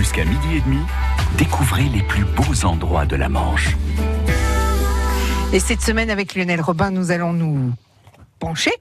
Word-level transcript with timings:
Jusqu'à 0.00 0.24
midi 0.24 0.56
et 0.56 0.60
demi, 0.62 0.78
découvrez 1.36 1.82
les 1.82 2.02
plus 2.02 2.24
beaux 2.24 2.64
endroits 2.64 3.04
de 3.04 3.16
la 3.16 3.28
Manche. 3.28 3.76
Et 5.52 5.60
cette 5.60 5.82
semaine, 5.82 6.08
avec 6.08 6.34
Lionel 6.34 6.62
Robin, 6.62 6.90
nous 6.90 7.10
allons 7.10 7.34
nous 7.34 7.70
pencher 8.40 8.72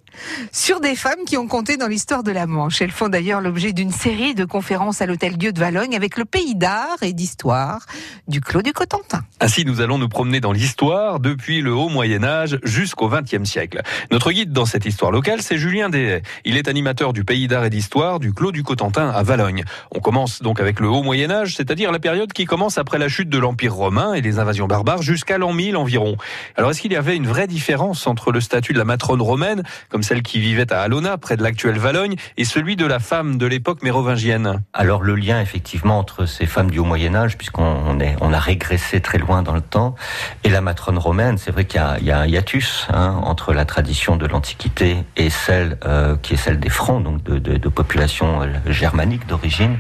sur 0.51 0.79
des 0.79 0.95
femmes 0.95 1.25
qui 1.27 1.37
ont 1.37 1.47
compté 1.47 1.77
dans 1.77 1.87
l'histoire 1.87 2.23
de 2.23 2.31
la 2.31 2.47
Manche. 2.47 2.81
Elles 2.81 2.91
font 2.91 3.09
d'ailleurs 3.09 3.41
l'objet 3.41 3.73
d'une 3.73 3.91
série 3.91 4.33
de 4.33 4.45
conférences 4.45 5.01
à 5.01 5.05
l'Hôtel 5.05 5.37
Dieu 5.37 5.51
de 5.51 5.59
Valogne 5.59 5.95
avec 5.95 6.17
le 6.17 6.25
pays 6.25 6.55
d'art 6.55 6.97
et 7.01 7.13
d'histoire 7.13 7.85
du 8.27 8.41
Clos 8.41 8.61
du 8.61 8.73
Cotentin. 8.73 9.23
Ainsi, 9.39 9.65
nous 9.65 9.81
allons 9.81 9.97
nous 9.97 10.09
promener 10.09 10.39
dans 10.39 10.51
l'histoire 10.51 11.19
depuis 11.19 11.61
le 11.61 11.73
haut 11.73 11.89
Moyen 11.89 12.23
Âge 12.23 12.59
jusqu'au 12.63 13.09
XXe 13.09 13.43
siècle. 13.43 13.81
Notre 14.11 14.31
guide 14.31 14.51
dans 14.51 14.65
cette 14.65 14.85
histoire 14.85 15.11
locale, 15.11 15.41
c'est 15.41 15.57
Julien 15.57 15.89
Deshaies. 15.89 16.23
Il 16.45 16.57
est 16.57 16.67
animateur 16.67 17.13
du 17.13 17.23
pays 17.23 17.47
d'art 17.47 17.65
et 17.65 17.69
d'histoire 17.69 18.19
du 18.19 18.33
Clos 18.33 18.51
du 18.51 18.63
Cotentin 18.63 19.09
à 19.09 19.23
Valogne. 19.23 19.63
On 19.91 19.99
commence 19.99 20.41
donc 20.41 20.59
avec 20.59 20.79
le 20.79 20.87
haut 20.87 21.03
Moyen 21.03 21.31
Âge, 21.31 21.55
c'est-à-dire 21.55 21.91
la 21.91 21.99
période 21.99 22.31
qui 22.31 22.45
commence 22.45 22.77
après 22.77 22.97
la 22.97 23.09
chute 23.09 23.29
de 23.29 23.37
l'Empire 23.37 23.73
romain 23.73 24.13
et 24.13 24.21
les 24.21 24.39
invasions 24.39 24.67
barbares 24.67 25.01
jusqu'à 25.01 25.37
l'an 25.37 25.53
1000 25.53 25.75
environ. 25.75 26.15
Alors 26.55 26.71
est-ce 26.71 26.81
qu'il 26.81 26.93
y 26.93 26.95
avait 26.95 27.15
une 27.15 27.27
vraie 27.27 27.47
différence 27.47 28.07
entre 28.07 28.31
le 28.31 28.41
statut 28.41 28.73
de 28.73 28.77
la 28.77 28.85
matrone 28.85 29.21
romaine, 29.21 29.48
comme 29.89 30.03
celle 30.03 30.21
qui 30.21 30.39
vivait 30.39 30.71
à 30.71 30.81
Alona, 30.81 31.17
près 31.17 31.37
de 31.37 31.43
l'actuelle 31.43 31.77
Valogne, 31.77 32.15
et 32.37 32.45
celui 32.45 32.75
de 32.75 32.85
la 32.85 32.99
femme 32.99 33.37
de 33.37 33.45
l'époque 33.45 33.83
mérovingienne 33.83 34.61
Alors 34.73 35.01
le 35.01 35.15
lien 35.15 35.41
effectivement 35.41 35.99
entre 35.99 36.25
ces 36.25 36.45
femmes 36.45 36.71
du 36.71 36.79
haut 36.79 36.85
Moyen 36.85 37.15
Âge, 37.15 37.37
puisqu'on 37.37 37.97
on 38.21 38.33
a 38.33 38.39
régressé 38.39 39.01
très 39.01 39.17
loin 39.17 39.41
dans 39.43 39.53
le 39.53 39.61
temps, 39.61 39.95
et 40.43 40.49
la 40.49 40.61
matrone 40.61 40.97
romaine, 40.97 41.37
c'est 41.37 41.51
vrai 41.51 41.65
qu'il 41.65 41.81
y, 42.01 42.05
y, 42.05 42.11
a 42.11 42.19
un 42.19 42.27
hiatus 42.27 42.87
hein, 42.91 43.19
entre 43.23 43.53
la 43.53 43.65
tradition 43.65 44.15
de 44.15 44.25
l'Antiquité 44.25 44.97
et 45.17 45.29
celle 45.29 45.77
euh, 45.85 46.15
qui 46.21 46.33
est 46.33 46.37
celle 46.37 46.59
des 46.59 46.69
Francs, 46.69 47.03
donc 47.03 47.23
de, 47.23 47.39
de, 47.39 47.57
de 47.57 47.69
population 47.69 48.41
germanique 48.65 49.27
d'origine, 49.27 49.77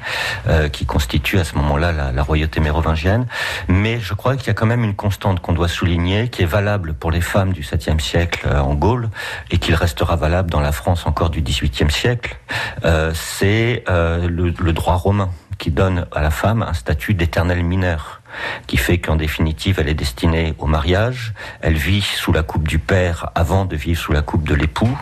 euh, 0.47 0.69
qui 0.69 0.85
constitue 0.85 1.39
à 1.39 1.43
ce 1.43 1.55
moment-là 1.55 1.91
la, 1.91 2.23
royauté 2.23 2.59
mérovingienne. 2.59 3.27
Mais 3.67 3.99
je 3.99 4.13
crois 4.13 4.35
qu'il 4.35 4.47
y 4.47 4.49
a 4.49 4.53
quand 4.53 4.65
même 4.65 4.83
une 4.83 4.95
constante 4.95 5.39
qu'on 5.39 5.53
doit 5.53 5.67
souligner, 5.67 6.29
qui 6.29 6.43
est 6.43 6.47
valable 6.47 6.93
pour 6.93 7.11
les 7.11 7.21
femmes 7.21 7.53
du 7.53 7.61
7e 7.61 7.99
siècle 7.99 8.47
euh, 8.47 8.59
en 8.59 8.75
Gaule, 8.75 9.09
et 9.51 9.57
qu'il 9.59 9.75
restera 9.75 10.15
valable 10.15 10.49
dans 10.49 10.61
la 10.61 10.71
France 10.71 11.05
encore 11.05 11.29
du 11.29 11.41
XVIIIe 11.41 11.91
siècle, 11.91 12.37
euh, 12.85 13.11
c'est 13.13 13.83
euh, 13.89 14.27
le, 14.27 14.53
le, 14.57 14.73
droit 14.73 14.95
romain 14.95 15.29
qui 15.57 15.71
donne 15.71 16.07
à 16.11 16.21
la 16.21 16.31
femme 16.31 16.63
un 16.63 16.73
statut 16.73 17.13
d'éternel 17.13 17.63
mineur, 17.63 18.21
qui 18.67 18.77
fait 18.77 18.97
qu'en 18.97 19.17
définitive, 19.17 19.79
elle 19.79 19.89
est 19.89 19.93
destinée 19.93 20.53
au 20.57 20.65
mariage, 20.65 21.33
elle 21.61 21.75
vit 21.75 22.01
sous 22.01 22.31
la 22.31 22.43
coupe 22.43 22.67
du 22.67 22.79
père 22.79 23.29
avant 23.35 23.65
de 23.65 23.75
vivre 23.75 23.99
sous 23.99 24.13
la 24.13 24.21
coupe 24.21 24.47
de 24.47 24.55
l'époux, 24.55 24.97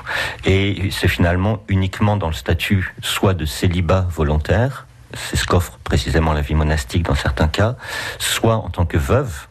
et 0.45 0.89
c'est 0.91 1.07
finalement 1.07 1.63
uniquement 1.67 2.17
dans 2.17 2.27
le 2.27 2.33
statut 2.33 2.93
soit 3.01 3.35
de 3.35 3.45
célibat 3.45 4.07
volontaire, 4.09 4.87
c'est 5.13 5.37
ce 5.37 5.45
qu'offre 5.45 5.77
précisément 5.83 6.33
la 6.33 6.41
vie 6.41 6.55
monastique 6.55 7.03
dans 7.03 7.15
certains 7.15 7.47
cas, 7.47 7.75
soit 8.17 8.55
en 8.55 8.69
tant 8.69 8.85
que 8.85 8.97
veuve, 8.97 9.47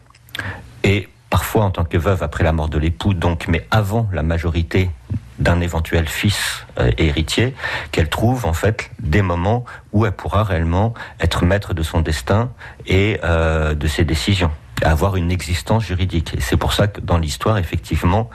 et 0.82 1.08
parfois 1.30 1.64
en 1.64 1.70
tant 1.70 1.84
que 1.84 1.96
veuve 1.96 2.22
après 2.22 2.44
la 2.44 2.52
mort 2.52 2.68
de 2.68 2.78
l'époux, 2.78 3.14
donc, 3.14 3.46
mais 3.48 3.66
avant 3.70 4.08
la 4.12 4.22
majorité 4.22 4.90
d'un 5.38 5.60
éventuel 5.60 6.08
fils 6.08 6.66
euh, 6.78 6.90
héritier, 6.96 7.54
qu'elle 7.92 8.08
trouve 8.08 8.46
en 8.46 8.54
fait 8.54 8.90
des 9.00 9.22
moments 9.22 9.64
où 9.92 10.06
elle 10.06 10.12
pourra 10.12 10.44
réellement 10.44 10.94
être 11.20 11.44
maître 11.44 11.74
de 11.74 11.82
son 11.82 12.00
destin 12.00 12.50
et 12.86 13.20
euh, 13.22 13.74
de 13.74 13.86
ses 13.86 14.04
décisions 14.04 14.50
avoir 14.82 15.16
une 15.16 15.30
existence 15.30 15.84
juridique. 15.84 16.34
Et 16.34 16.40
c'est 16.40 16.56
pour 16.56 16.72
ça 16.72 16.86
que 16.86 17.00
dans 17.00 17.18
l'histoire, 17.18 17.58
effectivement, 17.58 18.28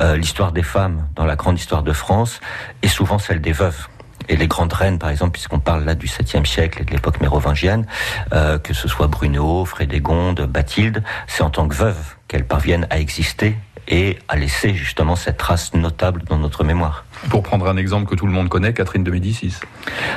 euh, 0.00 0.16
l'histoire 0.16 0.52
des 0.52 0.62
femmes 0.62 1.06
dans 1.14 1.24
la 1.24 1.36
grande 1.36 1.58
histoire 1.58 1.82
de 1.82 1.92
France 1.92 2.40
est 2.82 2.88
souvent 2.88 3.18
celle 3.18 3.40
des 3.40 3.52
veuves 3.52 3.88
et 4.28 4.36
les 4.36 4.48
grandes 4.48 4.72
reines, 4.72 4.98
par 4.98 5.10
exemple, 5.10 5.32
puisqu'on 5.32 5.58
parle 5.58 5.84
là 5.84 5.94
du 5.94 6.06
7e 6.06 6.46
siècle 6.46 6.82
et 6.82 6.84
de 6.84 6.90
l'époque 6.90 7.20
mérovingienne, 7.20 7.86
euh, 8.32 8.58
que 8.58 8.72
ce 8.72 8.88
soit 8.88 9.06
Bruno, 9.06 9.64
Frédégonde, 9.64 10.42
Bathilde, 10.42 11.02
c'est 11.26 11.42
en 11.42 11.50
tant 11.50 11.68
que 11.68 11.74
veuve 11.74 12.13
qu'elles 12.28 12.46
parviennent 12.46 12.86
à 12.90 12.98
exister 12.98 13.56
et 13.88 14.18
à 14.28 14.36
laisser 14.36 14.74
justement 14.74 15.16
cette 15.16 15.36
trace 15.36 15.74
notable 15.74 16.22
dans 16.24 16.38
notre 16.38 16.64
mémoire. 16.64 17.04
Pour 17.28 17.42
prendre 17.42 17.68
un 17.68 17.76
exemple 17.76 18.06
que 18.06 18.14
tout 18.14 18.26
le 18.26 18.32
monde 18.32 18.48
connaît, 18.48 18.72
Catherine 18.72 19.04
de 19.04 19.10
Médicis. 19.10 19.56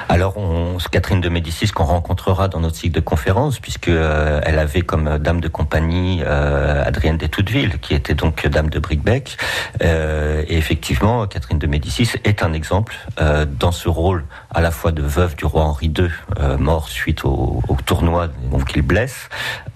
Alors, 0.10 0.38
on, 0.38 0.78
Catherine 0.92 1.22
de 1.22 1.30
Médicis 1.30 1.68
qu'on 1.68 1.84
rencontrera 1.84 2.48
dans 2.48 2.60
notre 2.60 2.76
cycle 2.76 2.96
de 2.96 3.00
conférences, 3.02 3.60
puisque 3.60 3.90
euh, 3.90 4.42
elle 4.46 4.60
avait 4.60 4.82
comme 4.82 5.18
dame 5.18 5.42
de 5.42 5.48
compagnie 5.48 6.22
euh, 6.24 6.84
Adrienne 6.86 7.18
d'Etouteville, 7.18 7.80
qui 7.80 7.94
était 7.94 8.16
donc 8.16 8.46
dame 8.48 8.70
de 8.70 8.80
Bricbec. 8.80 9.38
Euh, 9.82 10.44
et 10.48 10.58
effectivement, 10.58 11.28
Catherine 11.28 11.60
de 11.60 11.68
Médicis 11.68 12.12
est 12.24 12.44
un 12.44 12.54
exemple 12.54 12.96
euh, 13.20 13.46
dans 13.46 13.72
ce 13.72 13.90
rôle 13.90 14.26
à 14.54 14.62
la 14.62 14.72
fois 14.72 14.92
de 14.92 15.02
veuve 15.02 15.36
du 15.36 15.46
roi 15.46 15.64
Henri 15.64 15.88
II, 15.88 16.10
euh, 16.40 16.58
mort 16.58 16.88
suite 16.90 17.26
au, 17.26 17.62
au 17.68 17.76
tournoi 17.86 18.28
donc 18.52 18.74
il 18.76 18.82
blesse, 18.82 19.30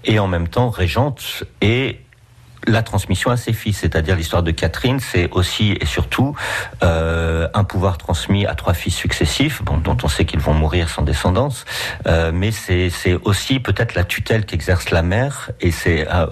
et 0.04 0.18
en 0.18 0.28
même 0.28 0.48
temps 0.48 0.70
régente 0.70 1.44
et 1.60 2.00
la 2.66 2.82
transmission 2.82 3.30
à 3.30 3.36
ses 3.36 3.52
fils, 3.52 3.78
c'est-à-dire 3.78 4.16
l'histoire 4.16 4.42
de 4.42 4.50
Catherine, 4.50 5.00
c'est 5.00 5.30
aussi 5.32 5.76
et 5.80 5.86
surtout 5.86 6.34
euh, 6.82 7.48
un 7.54 7.64
pouvoir 7.64 7.98
transmis 7.98 8.46
à 8.46 8.54
trois 8.54 8.74
fils 8.74 8.94
successifs, 8.94 9.62
bon, 9.62 9.78
dont 9.78 9.96
on 10.02 10.08
sait 10.08 10.24
qu'ils 10.24 10.40
vont 10.40 10.54
mourir 10.54 10.88
sans 10.88 11.02
descendance, 11.02 11.64
euh, 12.06 12.30
mais 12.32 12.50
c'est 12.50 12.90
aussi 13.24 13.60
peut-être 13.60 13.94
la 13.94 14.04
tutelle 14.04 14.44
qu'exerce 14.44 14.90
la 14.90 15.02
mère, 15.02 15.50
et 15.60 15.70
c'est 15.70 16.06
à, 16.06 16.28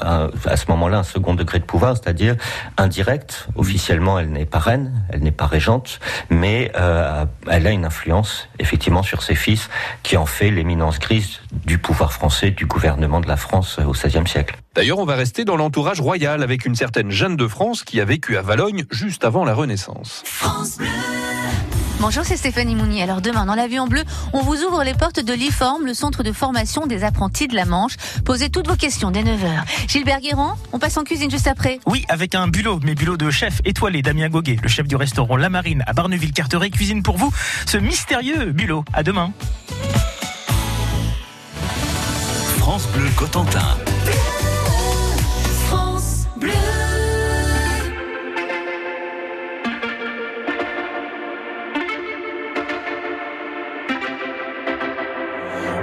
à, 0.46 0.56
ce 0.56 0.66
moment-là 0.68 0.98
un 0.98 1.02
second 1.02 1.34
degré 1.34 1.58
de 1.58 1.64
pouvoir, 1.64 1.96
c'est-à-dire 1.96 2.36
indirect. 2.76 3.48
Officiellement, 3.56 4.18
elle 4.18 4.30
n'est 4.30 4.46
pas 4.46 4.58
reine, 4.58 5.04
elle 5.10 5.20
n'est 5.20 5.30
pas 5.30 5.46
régente, 5.46 6.00
mais 6.28 6.70
euh, 6.76 7.24
elle 7.48 7.66
a 7.66 7.70
une 7.70 7.84
influence 7.84 8.48
effectivement 8.58 9.02
sur 9.02 9.22
ses 9.22 9.34
fils, 9.34 9.68
qui 10.02 10.16
en 10.16 10.26
fait 10.26 10.50
l'éminence 10.50 10.98
grise 10.98 11.40
du 11.64 11.78
pouvoir 11.78 12.12
français, 12.12 12.50
du 12.50 12.66
gouvernement 12.66 13.20
de 13.20 13.28
la 13.28 13.36
France 13.36 13.78
au 13.84 13.92
XVIe 13.92 14.26
siècle. 14.26 14.56
D'ailleurs, 14.74 14.98
on 14.98 15.04
va 15.04 15.16
rester 15.16 15.44
dans 15.44 15.56
l'entourage 15.56 16.00
royal 16.00 16.44
avec 16.44 16.64
une 16.64 16.76
certaine 16.76 17.10
Jeanne 17.10 17.36
de 17.36 17.48
France 17.48 17.82
qui 17.82 18.00
a 18.00 18.04
vécu 18.04 18.36
à 18.36 18.42
Valogne 18.42 18.84
juste 18.90 19.24
avant 19.24 19.44
la 19.44 19.52
Renaissance. 19.52 20.22
France 20.24 20.78
Bleu. 20.78 20.86
Bonjour, 21.98 22.24
c'est 22.24 22.36
Stéphanie 22.36 22.76
Mounier. 22.76 23.02
Alors 23.02 23.20
demain, 23.20 23.44
dans 23.46 23.56
l'avion 23.56 23.86
bleu, 23.88 24.04
on 24.32 24.40
vous 24.42 24.62
ouvre 24.62 24.84
les 24.84 24.94
portes 24.94 25.20
de 25.20 25.32
l'IFORM, 25.34 25.84
le 25.84 25.92
centre 25.92 26.22
de 26.22 26.32
formation 26.32 26.86
des 26.86 27.02
apprentis 27.02 27.48
de 27.48 27.56
la 27.56 27.64
Manche. 27.64 27.96
Posez 28.24 28.48
toutes 28.48 28.68
vos 28.68 28.76
questions 28.76 29.10
dès 29.10 29.22
9h. 29.22 29.88
Gilbert 29.88 30.20
Guérand, 30.20 30.56
on 30.72 30.78
passe 30.78 30.96
en 30.96 31.04
cuisine 31.04 31.30
juste 31.30 31.48
après 31.48 31.80
Oui, 31.86 32.06
avec 32.08 32.34
un 32.36 32.46
bulot, 32.46 32.78
mais 32.84 32.94
bulot 32.94 33.16
de 33.16 33.30
chef 33.30 33.60
étoilé, 33.64 34.02
Damien 34.02 34.28
Goguet, 34.28 34.56
le 34.62 34.68
chef 34.68 34.86
du 34.86 34.96
restaurant 34.96 35.36
La 35.36 35.50
Marine 35.50 35.82
à 35.86 35.92
Barneville-Carteret, 35.92 36.70
cuisine 36.70 37.02
pour 37.02 37.18
vous 37.18 37.32
ce 37.66 37.76
mystérieux 37.76 38.52
bulot. 38.52 38.84
À 38.94 39.02
demain. 39.02 39.32
France 42.56 42.86
Bleu 42.94 43.10
Cotentin. 43.16 43.76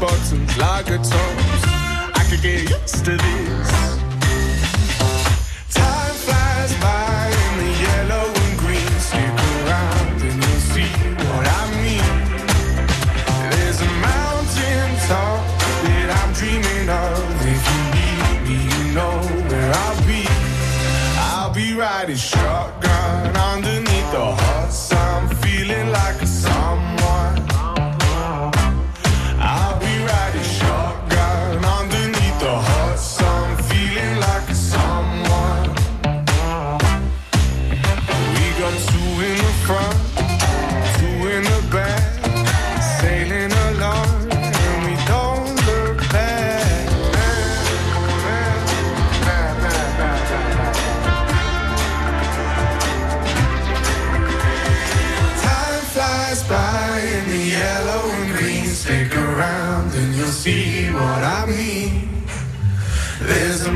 Bikini 0.00 0.06
bottoms, 0.08 0.56
lager 0.58 0.96
tops. 0.98 1.64
I 2.14 2.26
could 2.28 2.42
get 2.42 2.70
used 2.70 3.04
to 3.04 3.16
this. 3.16 3.99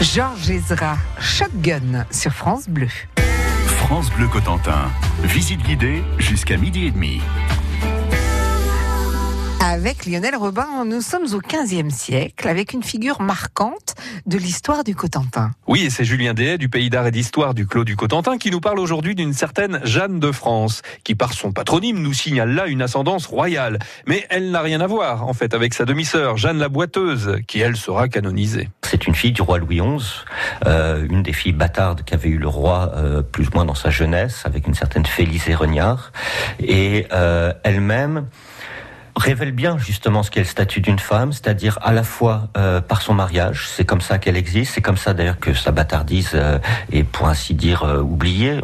Georges 0.00 0.50
Ezra, 0.50 0.96
Shotgun 1.18 2.06
sur 2.12 2.32
France 2.32 2.68
Bleu. 2.68 2.88
France 3.66 4.10
Bleu 4.16 4.28
Cotentin. 4.28 4.88
Visite 5.24 5.60
guidée 5.62 6.04
jusqu'à 6.18 6.56
midi 6.56 6.86
et 6.86 6.92
demi. 6.92 7.20
Avec 9.60 10.06
Lionel 10.06 10.36
Robin, 10.36 10.84
nous 10.86 11.00
sommes 11.00 11.24
au 11.34 11.40
15e 11.40 11.90
siècle 11.90 12.46
avec 12.46 12.72
une 12.72 12.84
figure 12.84 13.20
marquante 13.20 13.96
de 14.24 14.38
l'histoire 14.38 14.84
du 14.84 14.94
Cotentin. 14.94 15.50
Oui, 15.66 15.82
et 15.82 15.90
c'est 15.90 16.04
Julien 16.04 16.32
Dehaye 16.32 16.58
du 16.58 16.68
Pays 16.68 16.90
d'Art 16.90 17.08
et 17.08 17.10
d'Histoire 17.10 17.54
du 17.54 17.66
Clos 17.66 17.82
du 17.82 17.96
Cotentin 17.96 18.38
qui 18.38 18.52
nous 18.52 18.60
parle 18.60 18.78
aujourd'hui 18.78 19.16
d'une 19.16 19.32
certaine 19.32 19.80
Jeanne 19.82 20.20
de 20.20 20.30
France, 20.30 20.82
qui 21.02 21.16
par 21.16 21.32
son 21.32 21.50
patronyme 21.50 21.98
nous 22.00 22.12
signale 22.12 22.54
là 22.54 22.68
une 22.68 22.82
ascendance 22.82 23.26
royale. 23.26 23.80
Mais 24.06 24.26
elle 24.30 24.52
n'a 24.52 24.62
rien 24.62 24.80
à 24.80 24.86
voir, 24.86 25.26
en 25.26 25.32
fait, 25.32 25.52
avec 25.54 25.74
sa 25.74 25.84
demi-sœur, 25.84 26.36
Jeanne 26.36 26.58
la 26.58 26.68
Boiteuse, 26.68 27.38
qui 27.48 27.58
elle 27.58 27.76
sera 27.76 28.08
canonisée. 28.08 28.70
C'est 28.82 29.08
une 29.08 29.14
fille 29.16 29.32
du 29.32 29.42
roi 29.42 29.58
Louis 29.58 29.80
XI, 29.80 30.24
euh, 30.66 31.04
une 31.10 31.24
des 31.24 31.32
filles 31.32 31.52
bâtardes 31.52 32.04
qu'avait 32.04 32.30
eu 32.30 32.38
le 32.38 32.48
roi 32.48 32.92
euh, 32.94 33.22
plus 33.22 33.48
ou 33.48 33.50
moins 33.54 33.64
dans 33.64 33.74
sa 33.74 33.90
jeunesse, 33.90 34.42
avec 34.44 34.68
une 34.68 34.74
certaine 34.74 35.04
Félisée 35.04 35.56
Regnard. 35.56 36.12
Et 36.60 37.06
euh, 37.12 37.52
elle-même 37.64 38.26
révèle 39.18 39.52
bien 39.52 39.78
justement 39.78 40.22
ce 40.22 40.30
qu'est 40.30 40.40
le 40.40 40.46
statut 40.46 40.80
d'une 40.80 40.98
femme, 40.98 41.32
c'est-à-dire 41.32 41.78
à 41.82 41.92
la 41.92 42.02
fois 42.02 42.48
euh, 42.56 42.80
par 42.80 43.02
son 43.02 43.14
mariage, 43.14 43.68
c'est 43.68 43.84
comme 43.84 44.00
ça 44.00 44.18
qu'elle 44.18 44.36
existe, 44.36 44.74
c'est 44.74 44.80
comme 44.80 44.96
ça 44.96 45.12
d'ailleurs 45.12 45.38
que 45.38 45.52
sa 45.52 45.72
bâtardise 45.72 46.30
euh, 46.34 46.58
est 46.92 47.04
pour 47.04 47.28
ainsi 47.28 47.54
dire 47.54 47.82
euh, 47.82 48.00
oubliée. 48.00 48.60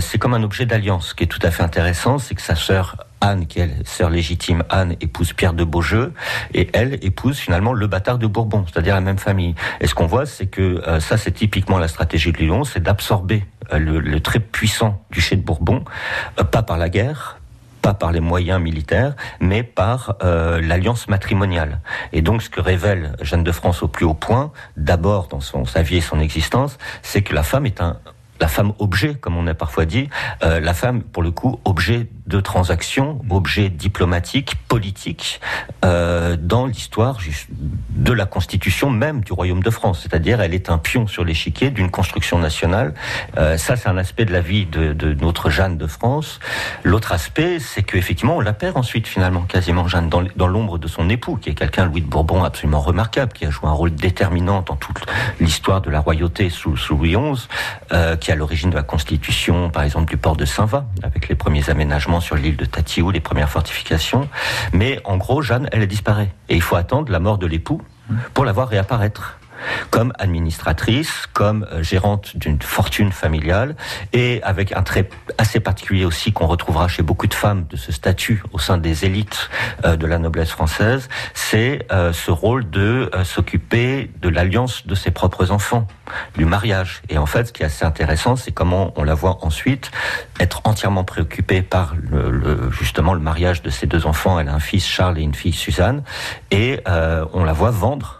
C'est 0.00 0.18
comme 0.18 0.34
un 0.34 0.42
objet 0.42 0.66
d'alliance. 0.66 1.08
Ce 1.08 1.14
qui 1.14 1.24
est 1.24 1.26
tout 1.26 1.40
à 1.42 1.50
fait 1.50 1.62
intéressant, 1.62 2.18
c'est 2.18 2.34
que 2.34 2.42
sa 2.42 2.54
sœur 2.54 2.96
Anne, 3.20 3.46
qui 3.46 3.60
est 3.60 3.86
sœur 3.86 4.10
légitime, 4.10 4.64
Anne 4.70 4.96
épouse 5.00 5.32
Pierre 5.32 5.52
de 5.52 5.64
Beaujeu, 5.64 6.12
et 6.54 6.70
elle 6.72 6.94
épouse 7.02 7.38
finalement 7.38 7.72
le 7.72 7.86
bâtard 7.86 8.18
de 8.18 8.26
Bourbon, 8.26 8.64
c'est-à-dire 8.66 8.94
la 8.94 9.00
même 9.00 9.18
famille. 9.18 9.54
Et 9.80 9.86
ce 9.86 9.94
qu'on 9.94 10.06
voit, 10.06 10.26
c'est 10.26 10.46
que 10.46 10.82
ça, 11.00 11.18
c'est 11.18 11.32
typiquement 11.32 11.78
la 11.78 11.88
stratégie 11.88 12.32
de 12.32 12.38
Lyon, 12.38 12.64
c'est 12.64 12.82
d'absorber 12.82 13.44
le, 13.72 14.00
le 14.00 14.20
très 14.20 14.40
puissant 14.40 15.04
duché 15.10 15.36
de 15.36 15.42
Bourbon, 15.42 15.84
pas 16.50 16.62
par 16.62 16.78
la 16.78 16.88
guerre, 16.88 17.39
pas 17.90 17.94
par 17.94 18.12
les 18.12 18.20
moyens 18.20 18.60
militaires, 18.60 19.14
mais 19.40 19.62
par 19.62 20.16
euh, 20.22 20.60
l'alliance 20.60 21.08
matrimoniale. 21.08 21.80
Et 22.12 22.22
donc, 22.22 22.42
ce 22.42 22.50
que 22.50 22.60
révèle 22.60 23.16
Jeanne 23.20 23.44
de 23.44 23.52
France 23.52 23.82
au 23.82 23.88
plus 23.88 24.04
haut 24.04 24.14
point, 24.14 24.52
d'abord 24.76 25.26
dans 25.28 25.40
son, 25.40 25.64
sa 25.64 25.82
vie 25.82 25.96
et 25.96 26.00
son 26.00 26.20
existence, 26.20 26.78
c'est 27.02 27.22
que 27.22 27.34
la 27.34 27.42
femme 27.42 27.66
est 27.66 27.80
un 27.80 27.98
la 28.40 28.48
femme 28.48 28.72
objet, 28.78 29.16
comme 29.16 29.36
on 29.36 29.46
a 29.46 29.52
parfois 29.52 29.84
dit, 29.84 30.08
euh, 30.42 30.60
la 30.60 30.72
femme, 30.72 31.02
pour 31.02 31.22
le 31.22 31.30
coup, 31.30 31.60
objet 31.66 32.08
de 32.30 32.40
transaction, 32.40 33.20
objet 33.28 33.68
diplomatique, 33.68 34.54
politique, 34.68 35.40
euh, 35.84 36.36
dans 36.40 36.66
l'histoire 36.66 37.18
de 37.90 38.12
la 38.12 38.24
constitution 38.24 38.88
même 38.88 39.20
du 39.22 39.32
Royaume 39.32 39.62
de 39.62 39.70
France. 39.70 40.00
C'est-à-dire, 40.02 40.40
elle 40.40 40.54
est 40.54 40.70
un 40.70 40.78
pion 40.78 41.06
sur 41.06 41.24
l'échiquier 41.24 41.70
d'une 41.70 41.90
construction 41.90 42.38
nationale. 42.38 42.94
Euh, 43.36 43.58
ça, 43.58 43.76
c'est 43.76 43.88
un 43.88 43.98
aspect 43.98 44.24
de 44.24 44.32
la 44.32 44.40
vie 44.40 44.64
de, 44.64 45.14
notre 45.20 45.50
Jeanne 45.50 45.76
de 45.76 45.86
France. 45.86 46.38
L'autre 46.84 47.12
aspect, 47.12 47.58
c'est 47.58 47.82
qu'effectivement, 47.82 48.36
on 48.36 48.40
la 48.40 48.52
perd 48.52 48.76
ensuite, 48.76 49.08
finalement, 49.08 49.42
quasiment 49.42 49.88
Jeanne, 49.88 50.08
dans, 50.08 50.46
l'ombre 50.46 50.78
de 50.78 50.86
son 50.86 51.10
époux, 51.10 51.36
qui 51.36 51.50
est 51.50 51.54
quelqu'un, 51.54 51.86
Louis 51.86 52.00
de 52.00 52.06
Bourbon, 52.06 52.44
absolument 52.44 52.80
remarquable, 52.80 53.32
qui 53.32 53.44
a 53.44 53.50
joué 53.50 53.68
un 53.68 53.72
rôle 53.72 53.94
déterminant 53.94 54.62
dans 54.62 54.76
toute 54.76 55.04
l'histoire 55.40 55.80
de 55.80 55.90
la 55.90 56.00
royauté 56.00 56.48
sous, 56.48 56.76
sous 56.76 56.96
Louis 56.96 57.16
XI, 57.16 57.48
euh, 57.92 58.16
qui 58.16 58.30
est 58.30 58.34
à 58.34 58.36
l'origine 58.36 58.70
de 58.70 58.76
la 58.76 58.84
constitution, 58.84 59.68
par 59.68 59.82
exemple, 59.82 60.08
du 60.08 60.16
port 60.16 60.36
de 60.36 60.44
Saint-Va, 60.44 60.86
avec 61.02 61.28
les 61.28 61.34
premiers 61.34 61.68
aménagements 61.68 62.19
sur 62.20 62.36
l'île 62.36 62.56
de 62.56 62.64
Tatiou, 62.64 63.10
les 63.10 63.20
premières 63.20 63.50
fortifications. 63.50 64.28
Mais 64.72 65.00
en 65.04 65.16
gros, 65.16 65.42
Jeanne, 65.42 65.68
elle 65.72 65.86
disparaît. 65.86 66.32
Et 66.48 66.54
il 66.54 66.62
faut 66.62 66.76
attendre 66.76 67.10
la 67.10 67.18
mort 67.18 67.38
de 67.38 67.46
l'époux 67.46 67.82
pour 68.34 68.44
la 68.44 68.52
voir 68.52 68.68
réapparaître 68.68 69.39
comme 69.90 70.12
administratrice, 70.18 71.26
comme 71.32 71.66
euh, 71.72 71.82
gérante 71.82 72.36
d'une 72.36 72.60
fortune 72.60 73.12
familiale, 73.12 73.76
et 74.12 74.42
avec 74.42 74.72
un 74.72 74.82
trait 74.82 75.08
assez 75.38 75.60
particulier 75.60 76.04
aussi 76.04 76.32
qu'on 76.32 76.46
retrouvera 76.46 76.88
chez 76.88 77.02
beaucoup 77.02 77.26
de 77.26 77.34
femmes 77.34 77.66
de 77.68 77.76
ce 77.76 77.92
statut 77.92 78.42
au 78.52 78.58
sein 78.58 78.78
des 78.78 79.04
élites 79.04 79.50
euh, 79.84 79.96
de 79.96 80.06
la 80.06 80.18
noblesse 80.18 80.50
française, 80.50 81.08
c'est 81.34 81.86
euh, 81.92 82.12
ce 82.12 82.30
rôle 82.30 82.68
de 82.70 83.10
s'occuper 83.24 84.10
de 84.20 84.28
l'alliance 84.28 84.86
de 84.86 84.94
ses 84.94 85.10
propres 85.10 85.50
enfants, 85.50 85.86
du 86.36 86.44
mariage. 86.44 87.02
Et 87.08 87.18
en 87.18 87.26
fait, 87.26 87.46
ce 87.46 87.52
qui 87.52 87.62
est 87.62 87.66
assez 87.66 87.84
intéressant, 87.84 88.36
c'est 88.36 88.52
comment 88.52 88.92
on 88.96 89.04
la 89.04 89.14
voit 89.14 89.38
ensuite 89.42 89.90
être 90.38 90.62
entièrement 90.64 91.04
préoccupée 91.04 91.62
par 91.62 91.94
le, 91.94 92.70
justement 92.70 93.14
le 93.14 93.20
mariage 93.20 93.62
de 93.62 93.70
ses 93.70 93.86
deux 93.86 94.06
enfants. 94.06 94.38
Elle 94.38 94.48
a 94.48 94.54
un 94.54 94.60
fils 94.60 94.86
Charles 94.86 95.18
et 95.18 95.22
une 95.22 95.34
fille 95.34 95.52
Suzanne, 95.52 96.02
et 96.50 96.80
on 97.32 97.44
la 97.44 97.52
voit 97.52 97.70
vendre 97.70 98.19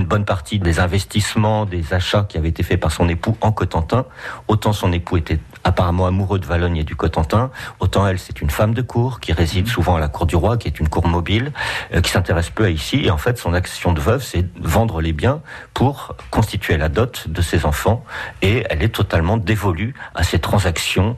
une 0.00 0.06
bonne 0.06 0.24
partie 0.24 0.58
des 0.58 0.80
investissements, 0.80 1.66
des 1.66 1.92
achats 1.92 2.24
qui 2.24 2.38
avaient 2.38 2.48
été 2.48 2.62
faits 2.62 2.80
par 2.80 2.90
son 2.90 3.08
époux 3.08 3.36
en 3.42 3.52
Cotentin. 3.52 4.06
Autant 4.48 4.72
son 4.72 4.92
époux 4.92 5.18
était 5.18 5.38
apparemment 5.64 6.06
amoureux 6.06 6.38
de 6.38 6.46
Valogne 6.46 6.78
et 6.78 6.84
du 6.84 6.96
Cotentin, 6.96 7.50
autant 7.78 8.06
elle, 8.06 8.18
c'est 8.18 8.40
une 8.40 8.50
femme 8.50 8.74
de 8.74 8.82
cour 8.82 9.20
qui 9.20 9.32
réside 9.32 9.68
souvent 9.68 9.96
à 9.96 10.00
la 10.00 10.08
cour 10.08 10.26
du 10.26 10.36
roi, 10.36 10.56
qui 10.56 10.68
est 10.68 10.80
une 10.80 10.88
cour 10.88 11.06
mobile, 11.06 11.52
euh, 11.94 12.00
qui 12.00 12.10
s'intéresse 12.10 12.50
peu 12.50 12.64
à 12.64 12.70
ici. 12.70 13.02
Et 13.04 13.10
en 13.10 13.18
fait, 13.18 13.38
son 13.38 13.54
action 13.54 13.92
de 13.92 14.00
veuve, 14.00 14.22
c'est 14.22 14.46
vendre 14.60 15.00
les 15.00 15.12
biens 15.12 15.40
pour 15.74 16.14
constituer 16.30 16.76
la 16.76 16.88
dot 16.88 17.28
de 17.28 17.42
ses 17.42 17.66
enfants. 17.66 18.04
Et 18.42 18.64
elle 18.70 18.82
est 18.82 18.94
totalement 18.94 19.36
dévolue 19.36 19.94
à 20.14 20.22
ces 20.22 20.38
transactions, 20.38 21.16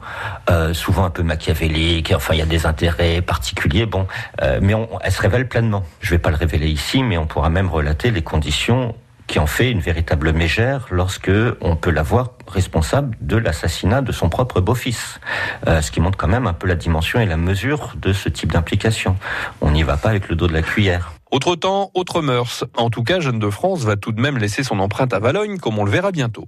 euh, 0.49 0.73
souvent 0.73 1.05
un 1.05 1.09
peu 1.09 1.23
machiavéliques. 1.23 2.13
Enfin, 2.15 2.33
il 2.33 2.39
y 2.39 2.43
a 2.43 2.45
des 2.45 2.65
intérêts 2.65 3.21
particuliers. 3.21 3.85
Bon, 3.85 4.07
euh, 4.41 4.59
mais 4.61 4.73
on, 4.73 4.89
elle 5.01 5.11
se 5.11 5.21
révèle 5.21 5.47
pleinement. 5.47 5.83
Je 6.01 6.11
vais 6.11 6.19
pas 6.19 6.29
le 6.29 6.37
révéler 6.37 6.67
ici, 6.67 7.03
mais 7.03 7.17
on 7.17 7.25
pourra 7.25 7.49
même 7.49 7.69
relater 7.69 8.11
les 8.11 8.21
conditions 8.21 8.95
qui 9.27 9.39
en 9.39 9.47
fait 9.47 9.71
une 9.71 9.79
véritable 9.79 10.33
mégère 10.33 10.87
lorsque 10.91 11.31
on 11.61 11.75
peut 11.75 11.91
la 11.91 12.03
voir 12.03 12.31
responsable 12.47 13.17
de 13.21 13.37
l'assassinat 13.37 14.01
de 14.01 14.11
son 14.11 14.29
propre 14.29 14.61
beau-fils. 14.61 15.19
Euh, 15.67 15.81
ce 15.81 15.91
qui 15.91 15.99
montre 15.99 16.17
quand 16.17 16.27
même 16.27 16.47
un 16.47 16.53
peu 16.53 16.67
la 16.67 16.75
dimension 16.75 17.19
et 17.19 17.25
la 17.25 17.37
mesure 17.37 17.93
de 17.97 18.13
ce 18.13 18.29
type 18.29 18.51
d'implication. 18.51 19.15
On 19.61 19.71
n'y 19.71 19.83
va 19.83 19.97
pas 19.97 20.09
avec 20.09 20.29
le 20.29 20.35
dos 20.35 20.47
de 20.47 20.53
la 20.53 20.61
cuillère. 20.61 21.13
Autre 21.31 21.55
temps, 21.55 21.89
autre 21.95 22.21
mœurs. 22.21 22.63
En 22.77 22.89
tout 22.89 23.03
cas, 23.03 23.19
Jeanne 23.19 23.39
de 23.39 23.49
France 23.49 23.83
va 23.83 23.95
tout 23.95 24.11
de 24.11 24.21
même 24.21 24.37
laisser 24.37 24.63
son 24.63 24.79
empreinte 24.79 25.13
à 25.13 25.19
Valogne, 25.19 25.57
comme 25.57 25.79
on 25.79 25.83
le 25.83 25.91
verra 25.91 26.11
bientôt. 26.11 26.47